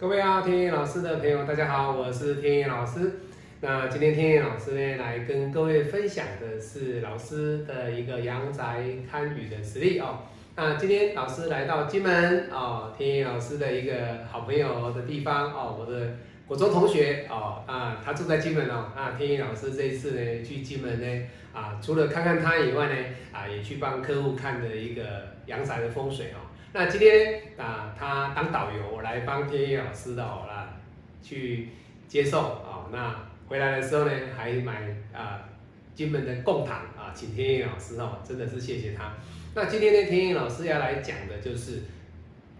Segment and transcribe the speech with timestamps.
[0.00, 3.20] 各位啊，天野老师的朋友，大家好，我是天野老师。
[3.60, 10.20] 那今天天野老师呢，来跟各位分享的是老师的一个阳宅堪舆的实例哦。
[10.56, 13.92] 那今天老师来到金门哦，天野老师的一个
[14.32, 18.86] 好朋友的地方哦，我的国中同学哦啊，他住在金门哦。
[18.96, 22.94] 那天野老师这一次呢，去金门呢啊，除了看看他以外呢，
[23.32, 25.02] 啊，也去帮客户看的一个
[25.44, 26.48] 阳宅的风水哦。
[26.72, 30.76] 那今天啊，他当导游，我来帮天野老师的哦啦，
[31.20, 31.68] 去
[32.06, 32.86] 接受啊。
[32.92, 33.12] 那
[33.48, 35.42] 回来的时候呢，还买啊
[35.96, 39.14] 金门的贡糖啊，请天野老师哦，真的是谢谢他。
[39.52, 41.82] 那今天呢，天野老师要来讲的就是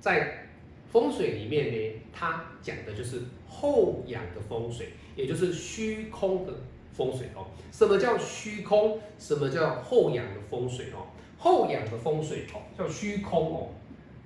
[0.00, 0.48] 在
[0.90, 6.52] 风水里面呢，他讲的就是后仰的风水，也就是虚空的
[6.92, 7.46] 风水哦。
[7.70, 9.00] 什么叫虚空？
[9.20, 11.06] 什么叫后仰的风水哦？
[11.38, 13.68] 后仰的风水哦，叫虚空哦。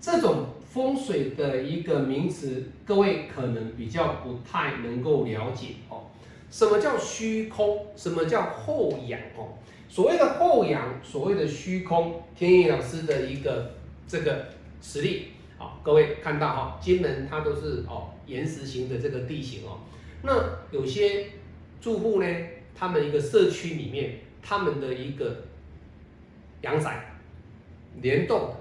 [0.00, 6.04] 这种风水的一个名词，各位可能比较不太能够了解哦。
[6.50, 7.86] 什么叫虚空？
[7.94, 9.20] 什么叫后阳？
[9.36, 13.72] 哦，所谓的后阳，所谓的虚空，天意老师的一个
[14.08, 14.46] 这个
[14.80, 19.80] 实例，好，各位看到哈，金门它都是哦岩石型的这个地形哦。
[20.22, 20.32] 那
[20.70, 21.26] 有些
[21.80, 22.26] 住户呢，
[22.74, 25.44] 他们一个社区里面，他们的一个
[26.62, 27.18] 阳宅
[28.00, 28.54] 联动。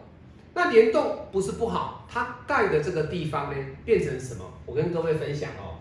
[0.59, 4.43] 那联动不是不好，它盖的这个地方呢，变成什么？
[4.65, 5.79] 我跟各位分享哦。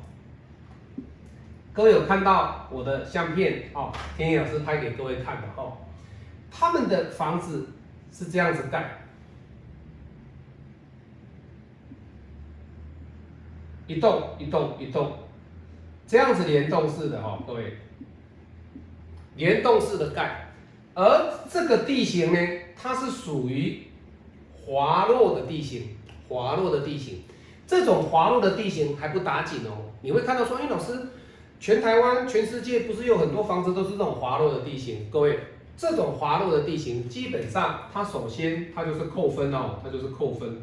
[1.72, 5.78] 各位有看到我的相片哦，天野老师拍给各位看的哦。
[6.48, 7.70] 他们的房子
[8.12, 9.02] 是这样子盖，
[13.88, 15.12] 一栋一栋一栋，
[16.06, 17.78] 这样子联动式的哦，各位，
[19.34, 20.52] 联动式的盖，
[20.94, 22.38] 而这个地形呢，
[22.76, 23.87] 它是属于。
[24.68, 25.96] 滑落的地形，
[26.28, 27.22] 滑落的地形，
[27.66, 29.72] 这种滑落的地形还不打紧哦。
[30.02, 30.92] 你会看到说，哎，老师，
[31.58, 35.06] 全台湾、全世界不是有很多房子都是这种滑落的地形？
[35.10, 35.38] 各位，
[35.74, 40.60] 这种滑落的地形，基本上它首先它就是扣分哦，它就是扣分，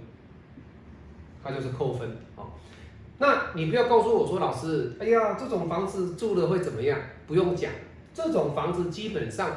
[1.44, 2.46] 它就是扣分哦。
[3.18, 7.00] 那你不要告诉我说，老师，哎呀，这种房子住了会怎么样？
[7.26, 7.72] 不用讲，
[8.14, 9.50] 这种房子基本上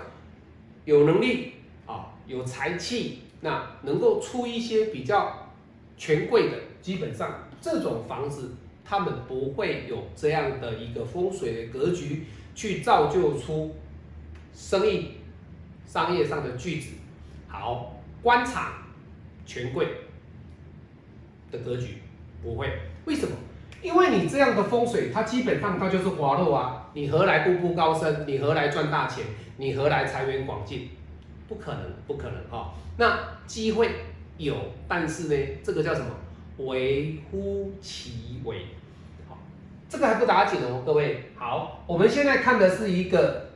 [0.87, 1.53] 有能力
[1.85, 3.25] 啊，有财气。
[3.41, 5.49] 那能够出一些比较
[5.97, 8.55] 权贵的，基本上这种房子，
[8.85, 13.75] 他们不会有这样的一个风水的格局，去造就出
[14.53, 15.13] 生意、
[15.87, 16.95] 商业上的巨子。
[17.47, 18.73] 好，官场
[19.47, 19.87] 权贵
[21.51, 21.99] 的格局
[22.43, 22.71] 不会，
[23.05, 23.37] 为什么？
[23.81, 28.25] 因为你这样的风水，它基本上它就是滑落啊，你何来步步高升？
[28.27, 29.25] 你何来赚大钱？
[29.57, 30.91] 你何来财源广进？
[31.49, 32.75] 不可能，不可能哈。
[32.99, 33.91] 那机会
[34.37, 34.55] 有，
[34.87, 36.11] 但是呢，这个叫什么？
[36.59, 38.67] 微乎其微。
[39.29, 39.39] 好，
[39.89, 41.31] 这个还不打紧哦，各位。
[41.37, 43.51] 好，我们现在看的是一个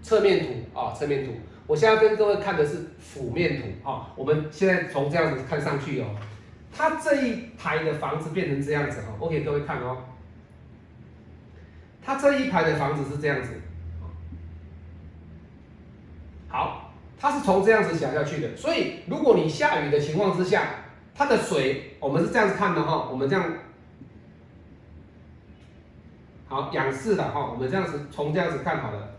[0.00, 1.32] 侧面图啊，侧面图。
[1.66, 4.12] 我现在跟各位看的是俯面图啊。
[4.14, 6.06] 我们现在从这样子看上去哦，
[6.72, 9.08] 它这一排的房子变成这样子哈。
[9.18, 9.98] 我给各位看哦，
[12.00, 13.60] 它这一排的房子是这样子。
[16.48, 16.84] 好。
[17.18, 20.84] 它是从这样子想下去的，所以如果你下雨的情况之下，
[21.14, 23.52] 它的水我们是这样子看的哈，我们这样
[26.46, 29.14] 好仰视的哈，我们这样子从这样子看好了，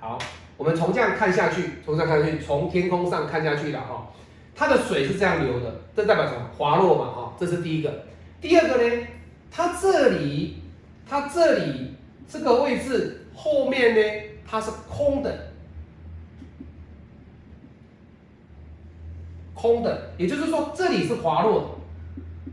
[0.00, 0.18] 好，
[0.56, 4.12] 我们从这样看下去，从这样看下去，从天空上看下去的哈，
[4.54, 6.40] 它的水是这样流的，这代表什么？
[6.58, 8.04] 滑落嘛哈，这是第一个。
[8.40, 9.06] 第二个呢，
[9.50, 10.60] 它这里，
[11.08, 11.94] 它这里
[12.28, 14.00] 这个位置后面呢，
[14.44, 15.51] 它是空的。
[19.62, 22.52] 空的，也就是说这里是滑落的，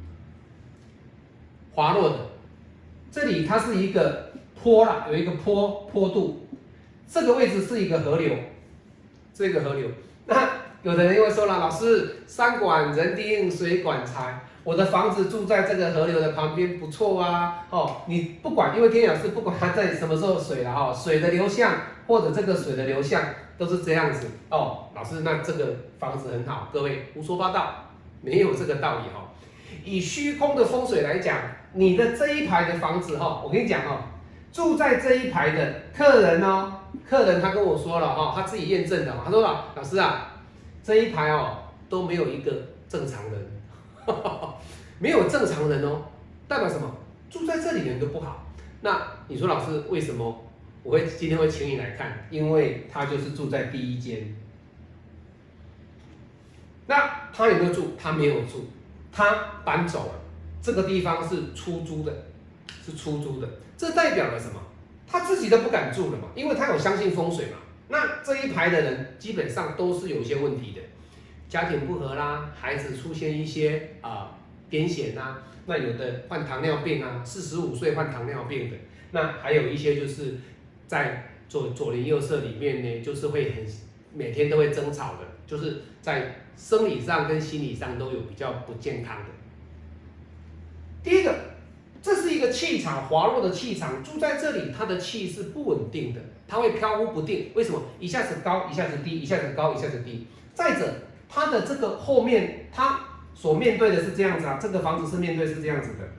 [1.73, 2.17] 滑落的，
[3.11, 6.45] 这里它是一个坡啦，有一个坡坡度，
[7.07, 8.35] 这个位置是一个河流，
[9.33, 9.89] 这个河流。
[10.27, 10.49] 那
[10.83, 17.65] 有的人又会说了，老师，山管人丁，水管财，我的房子住在这个河流的旁边，不错啊。
[17.71, 21.73] 哦，你不管，因为天养是不管它在什么时候水了哈，水的流向
[22.05, 23.23] 或者这个水的流向。
[23.57, 27.73] 都是这样子哦，老师，那这个房子很好，各位胡说八道，
[28.21, 29.29] 没有这个道理哈。
[29.83, 31.35] 以虚空的风水来讲，
[31.73, 33.97] 你的这一排的房子哈，我跟你讲哦，
[34.53, 36.71] 住在这一排的客人哦，
[37.05, 40.37] 客人他跟我说了哈，他自己验证的，他说了，老师啊，
[40.81, 41.57] 这一排哦
[41.89, 42.53] 都没有一个
[42.87, 43.58] 正常人，
[44.99, 46.03] 没有正常人哦，
[46.47, 46.95] 代表什么？
[47.29, 48.47] 住在这里人都不好。
[48.81, 50.45] 那你说老师为什么？
[50.81, 54.35] 我会今天会请你来看，因为他就是住在第一间。
[56.87, 57.93] 那他有没有住？
[58.01, 58.67] 他没有住，
[59.11, 60.13] 他搬走了。
[60.61, 62.13] 这个地方是出租的，
[62.83, 63.47] 是出租的，
[63.77, 64.59] 这代表了什么？
[65.05, 67.57] 他自己都不敢住了嘛，因为他有相信风水嘛。
[67.89, 70.81] 那这一排的人基本上都是有些问题的，
[71.49, 74.37] 家庭不和啦，孩子出现一些啊
[74.69, 78.77] 癫痫呐，那有的患糖尿病啊，四十五岁患糖尿病的，
[79.11, 80.35] 那还有一些就是
[80.85, 83.65] 在左左邻右舍里面呢，就是会很
[84.13, 89.29] 每天都会争吵的，就是在生理上跟心理上都有比较不健康的。
[91.01, 91.33] 第一个，
[92.01, 97.51] 这是一个气场滑落的气场，住在这里，他的气是不稳定的，他会飘忽不定。
[97.55, 97.81] 为什么？
[97.99, 100.27] 一下子高，一下子低，一下子高，一下子低。
[100.53, 100.93] 再者，
[101.29, 102.99] 他的这个后面，他
[103.35, 106.09] 所面对的是这样子啊，这个房子是面对是这样子的，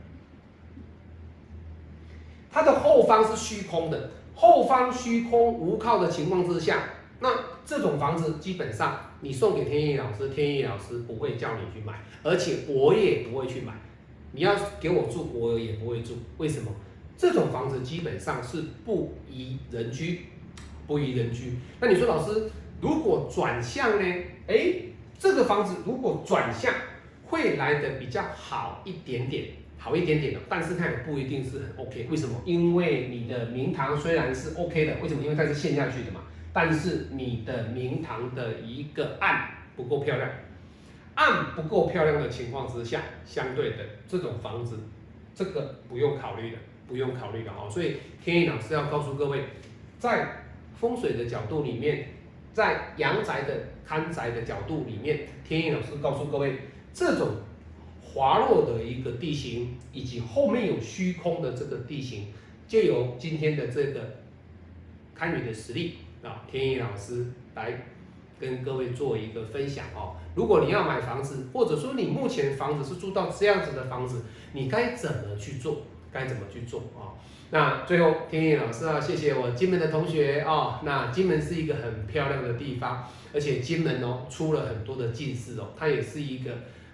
[2.51, 6.85] 它的后方是虚空的，后方虚空无靠的情况之下，
[7.19, 7.29] 那
[7.67, 13.73] 这种房子基本上你送给天意老师，天意老师不会叫你去买，而且我也不会去买。
[14.33, 16.17] 你要给我住，我也不会住。
[16.39, 16.71] 为什么？
[17.19, 20.21] 这种房子基本上是不宜人居，
[20.87, 21.59] 不宜人居。
[21.81, 24.25] 那你说老师，如果转向呢？
[24.47, 24.75] 哎，
[25.21, 26.73] 这个房子如果转向，
[27.27, 30.41] 会来的比较好一点点，好一点点的。
[30.49, 32.09] 但是它也不一定是很 OK。
[32.11, 32.41] 为什么？
[32.47, 35.23] 因为你的明堂虽然是 OK 的，为什么？
[35.23, 36.23] 因为它是陷下去的嘛。
[36.55, 40.27] 但是你的明堂的一个暗不够漂亮。
[41.17, 43.77] 暗不够漂亮的情况之下，相对的
[44.09, 44.79] 这种房子，
[45.35, 46.57] 这个不用考虑的，
[46.89, 47.69] 不用考虑的哦。
[47.71, 49.45] 所以天意老师要告诉各位，
[49.99, 50.45] 在
[50.81, 52.09] 风水的角度里面，
[52.53, 56.59] 在阳宅的看宅的角度里面，天意老师告诉各位，
[56.93, 57.37] 这种
[58.03, 62.29] 滑落的一个地形，以及后面有虚空的这个地形，
[62.67, 64.01] 就由今天的这个
[65.15, 67.87] 堪舆的实力啊，天意老师来。
[68.41, 70.17] 跟各位做一个分享哦。
[70.35, 74.23] 如果你要买房子，或者说你目前房子是住到这样子的房子，
[74.55, 75.83] 你该怎么去做？
[76.11, 77.13] 该怎么去做啊？
[77.53, 80.79] 那最后，天意老师啊，谢谢我金门的同学哦。
[80.85, 83.05] 那金门是一个很漂亮的地方，
[83.35, 86.53] 而且金门哦出了很多的进士哦，它也是一个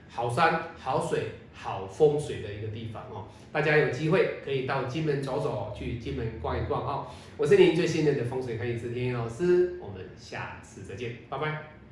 [0.09, 3.27] 好山好水好风水的一个地方哦。
[3.53, 7.07] 大家有机会可以到金门走走，去金门逛一逛哦。
[7.37, 11.86] 我是您最信任的风水看运师天意老师，我们下次再见，拜拜。